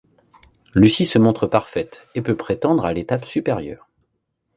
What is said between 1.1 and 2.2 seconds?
montre parfaite